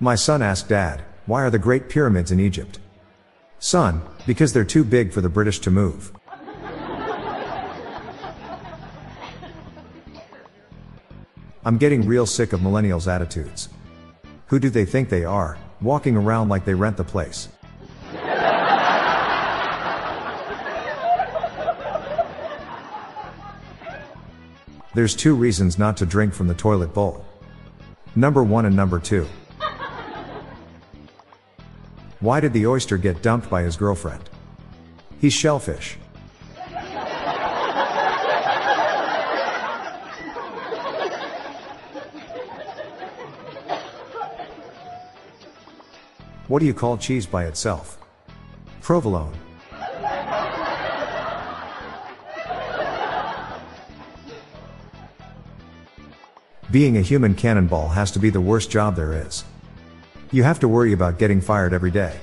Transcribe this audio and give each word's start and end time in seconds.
My 0.00 0.14
son 0.14 0.42
asked 0.42 0.68
dad, 0.68 1.02
why 1.26 1.42
are 1.42 1.50
the 1.50 1.58
Great 1.58 1.88
Pyramids 1.88 2.30
in 2.30 2.38
Egypt? 2.38 2.78
Son, 3.58 4.00
because 4.28 4.52
they're 4.52 4.62
too 4.62 4.84
big 4.84 5.12
for 5.12 5.20
the 5.20 5.28
British 5.28 5.58
to 5.60 5.72
move. 5.72 6.12
I'm 11.64 11.78
getting 11.78 12.06
real 12.06 12.26
sick 12.26 12.52
of 12.52 12.60
millennials' 12.60 13.08
attitudes. 13.08 13.70
Who 14.46 14.60
do 14.60 14.70
they 14.70 14.84
think 14.84 15.08
they 15.08 15.24
are, 15.24 15.58
walking 15.80 16.16
around 16.16 16.48
like 16.48 16.64
they 16.64 16.74
rent 16.74 16.96
the 16.96 17.02
place? 17.02 17.48
There's 24.94 25.16
two 25.16 25.34
reasons 25.34 25.76
not 25.76 25.96
to 25.96 26.06
drink 26.06 26.34
from 26.34 26.46
the 26.46 26.54
toilet 26.54 26.94
bowl. 26.94 27.24
Number 28.14 28.44
one 28.44 28.64
and 28.64 28.76
number 28.76 29.00
two. 29.00 29.26
Why 32.20 32.40
did 32.40 32.52
the 32.52 32.66
oyster 32.66 32.96
get 32.96 33.22
dumped 33.22 33.48
by 33.48 33.62
his 33.62 33.76
girlfriend? 33.76 34.28
He's 35.20 35.32
shellfish. 35.32 35.98
What 46.48 46.58
do 46.58 46.66
you 46.66 46.74
call 46.74 46.96
cheese 46.96 47.26
by 47.26 47.44
itself? 47.44 47.98
Provolone. 48.80 49.34
Being 56.70 56.96
a 56.96 57.02
human 57.02 57.34
cannonball 57.34 57.90
has 57.90 58.10
to 58.10 58.18
be 58.18 58.30
the 58.30 58.40
worst 58.40 58.70
job 58.70 58.96
there 58.96 59.12
is. 59.12 59.44
You 60.30 60.42
have 60.42 60.60
to 60.60 60.68
worry 60.68 60.92
about 60.92 61.18
getting 61.18 61.40
fired 61.40 61.72
every 61.72 61.90
day. 61.90 62.14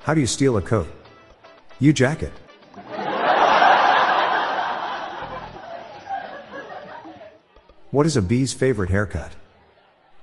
How 0.00 0.14
do 0.14 0.20
you 0.20 0.26
steal 0.26 0.56
a 0.56 0.62
coat? 0.62 0.88
You 1.78 1.92
jacket. 1.92 2.32
What 7.92 8.04
is 8.04 8.16
a 8.16 8.22
bee's 8.22 8.52
favorite 8.52 8.90
haircut? 8.90 9.32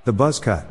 The 0.03 0.11
buzz 0.11 0.38
cut. 0.38 0.65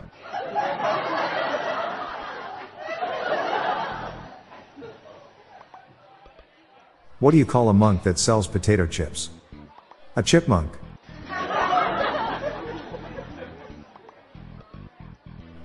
What 7.18 7.30
do 7.30 7.38
you 7.38 7.46
call 7.46 7.70
a 7.70 7.74
monk 7.74 8.02
that 8.02 8.18
sells 8.18 8.46
potato 8.46 8.86
chips? 8.86 9.30
A 10.16 10.22
chipmunk. 10.22 10.81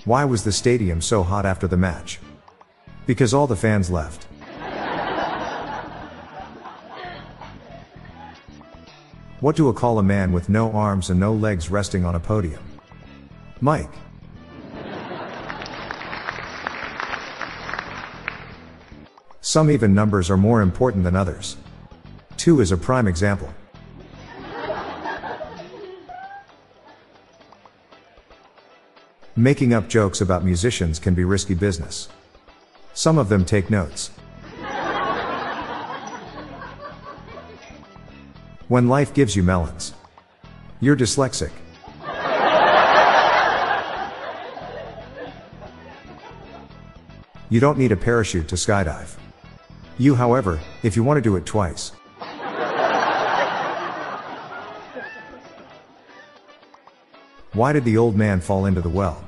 Why 0.08 0.24
was 0.24 0.46
the 0.46 0.54
stadium 0.54 1.02
so 1.02 1.22
hot 1.22 1.46
after 1.46 1.68
the 1.68 1.76
match? 1.76 2.20
Because 3.06 3.34
all 3.34 3.46
the 3.46 3.58
fans 3.58 3.90
left. 3.92 4.24
What 9.42 9.58
do 9.58 9.70
I 9.70 9.74
call 9.74 10.00
a 10.00 10.04
man 10.04 10.32
with 10.32 10.48
no 10.48 10.72
arms 10.72 11.10
and 11.10 11.20
no 11.20 11.34
legs 11.34 11.70
resting 11.70 12.06
on 12.06 12.16
a 12.16 12.22
podium? 12.22 12.64
Mike. 13.60 13.92
Some 19.42 19.70
even 19.70 19.94
numbers 19.94 20.30
are 20.30 20.38
more 20.38 20.62
important 20.62 21.04
than 21.04 21.18
others. 21.18 21.58
2 22.38 22.62
is 22.62 22.72
a 22.72 22.78
prime 22.78 23.10
example. 23.10 23.54
Making 29.40 29.76
up 29.76 29.88
jokes 29.88 30.20
about 30.20 30.44
musicians 30.44 30.98
can 30.98 31.14
be 31.14 31.24
risky 31.24 31.54
business. 31.54 32.10
Some 32.96 33.20
of 33.20 33.30
them 33.30 33.46
take 33.46 33.70
notes. 33.70 34.10
When 38.68 38.88
life 38.88 39.14
gives 39.14 39.36
you 39.36 39.44
melons, 39.44 39.94
you're 40.80 40.98
dyslexic. 40.98 41.52
You 47.52 47.60
don't 47.60 47.78
need 47.78 47.92
a 47.92 47.96
parachute 47.96 48.48
to 48.48 48.56
skydive. 48.56 49.18
You, 50.00 50.16
however, 50.16 50.60
if 50.82 50.96
you 50.96 51.04
want 51.04 51.18
to 51.18 51.22
do 51.22 51.36
it 51.36 51.46
twice. 51.46 51.92
Why 57.54 57.72
did 57.72 57.86
the 57.86 57.98
old 57.98 58.16
man 58.16 58.42
fall 58.42 58.66
into 58.66 58.82
the 58.82 58.90
well? 58.90 59.24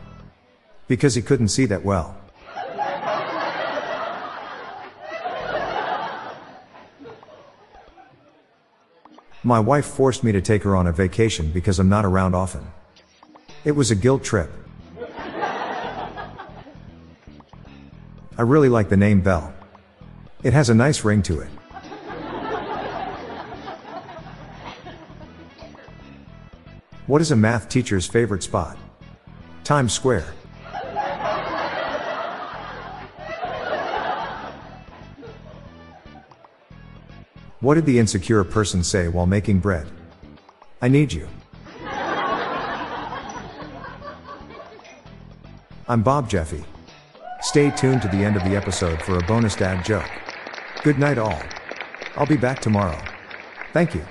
Because 0.90 1.16
he 1.16 1.22
couldn't 1.22 1.48
see 1.48 1.66
that 1.68 1.86
well. 1.86 2.18
My 9.44 9.60
wife 9.60 9.86
forced 9.86 10.24
me 10.24 10.34
to 10.34 10.42
take 10.42 10.64
her 10.64 10.76
on 10.76 10.88
a 10.88 10.92
vacation 10.92 11.52
because 11.52 11.80
I'm 11.80 11.88
not 11.88 12.04
around 12.04 12.36
often. 12.36 12.68
It 13.64 13.72
was 13.72 13.92
a 13.92 13.96
guilt 13.96 14.24
trip. 14.24 14.52
I 18.38 18.42
really 18.42 18.70
like 18.70 18.90
the 18.90 18.98
name 18.98 19.22
Belle. 19.22 19.54
It 20.44 20.54
has 20.54 20.70
a 20.70 20.76
nice 20.76 21.06
ring 21.06 21.22
to 21.24 21.40
it. 21.40 21.50
What 27.06 27.22
is 27.22 27.32
a 27.32 27.36
math 27.36 27.70
teacher's 27.70 28.08
favorite 28.08 28.44
spot? 28.44 28.78
Times 29.64 29.94
Square. 29.94 30.34
What 37.62 37.75
did 37.75 37.86
the 37.86 38.00
insecure 38.00 38.42
person 38.46 38.86
say 38.86 39.09
while 39.09 39.25
making 39.25 39.59
bread? 39.59 39.86
I 40.81 40.88
knead 40.88 41.12
you. 41.12 41.28
I'm 45.86 46.02
Bob 46.02 46.30
Jeffy. 46.30 46.64
Stay 47.42 47.70
tuned 47.72 48.02
to 48.03 48.08
the 48.08 48.24
end 48.24 48.38
of 48.38 48.46
the 48.46 48.56
episode 48.56 49.02
for 49.02 49.18
a 49.18 49.24
bonus 49.24 49.58
dad 49.58 49.84
joke. 49.84 50.09
Good 50.84 51.00
night, 51.00 51.18
all. 51.18 51.42
I'll 52.16 52.25
be 52.25 52.38
back 52.38 52.59
tomorrow. 52.59 52.97
Thank 53.74 53.94
you. 53.94 54.06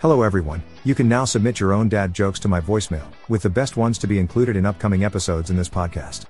Hello 0.00 0.22
everyone, 0.22 0.62
you 0.84 0.94
can 0.94 1.10
now 1.10 1.26
submit 1.26 1.60
your 1.60 1.74
own 1.74 1.86
dad 1.86 2.14
jokes 2.14 2.40
to 2.40 2.48
my 2.48 2.58
voicemail, 2.58 3.04
with 3.28 3.42
the 3.42 3.50
best 3.50 3.76
ones 3.76 3.98
to 3.98 4.06
be 4.06 4.18
included 4.18 4.56
in 4.56 4.64
upcoming 4.64 5.04
episodes 5.04 5.50
in 5.50 5.58
this 5.58 5.68
podcast. 5.68 6.24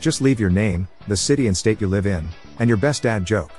Just 0.00 0.22
leave 0.22 0.40
your 0.40 0.48
name, 0.48 0.88
the 1.06 1.18
city 1.18 1.46
and 1.46 1.54
state 1.54 1.82
you 1.82 1.86
live 1.86 2.06
in, 2.06 2.26
and 2.60 2.66
your 2.66 2.78
best 2.78 3.02
dad 3.02 3.26
joke. 3.26 3.50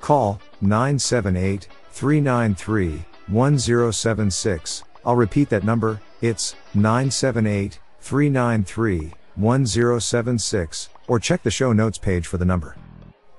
Call 0.00 0.40
978 0.60 1.68
393 1.92 3.04
1076. 3.28 4.82
I'll 5.04 5.14
repeat 5.14 5.50
that 5.50 5.62
number, 5.62 6.00
it's 6.20 6.56
978 6.74 7.78
393 8.00 9.12
1076, 9.36 10.88
or 11.06 11.20
check 11.20 11.44
the 11.44 11.50
show 11.52 11.72
notes 11.72 11.96
page 11.96 12.26
for 12.26 12.38
the 12.38 12.44
number. 12.44 12.74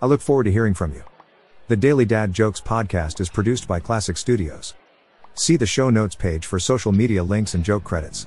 I 0.01 0.05
look 0.05 0.22
forward 0.22 0.45
to 0.45 0.51
hearing 0.53 0.75
from 0.75 0.94
you. 0.94 1.03
The 1.67 1.75
Daily 1.75 2.05
Dad 2.05 2.31
Jokes 2.31 2.61
podcast 2.61 3.19
is 3.19 3.28
produced 3.28 3.67
by 3.67 3.81
Klassic 3.81 4.16
Studios. 4.17 4.73
See 5.38 5.56
the 5.56 5.68
show 5.68 5.92
notes 5.92 6.16
page 6.16 6.48
for 6.48 6.59
social 6.59 6.92
media 6.92 7.24
links 7.24 7.53
and 7.53 7.64
joke 7.64 7.84
credits. 7.84 8.25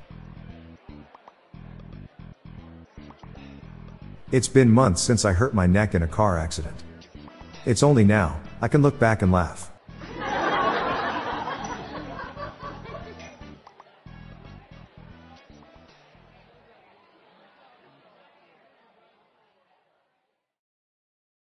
It's 4.30 4.46
been 4.46 4.70
months 4.70 5.02
since 5.02 5.24
I 5.24 5.32
hurt 5.32 5.52
my 5.52 5.66
neck 5.66 5.96
in 5.96 6.02
a 6.02 6.06
car 6.06 6.38
accident. 6.38 6.84
It's 7.66 7.82
only 7.82 8.04
now, 8.04 8.40
I 8.62 8.68
can 8.68 8.80
look 8.80 9.00
back 9.00 9.22
and 9.22 9.32
laugh. 9.32 9.69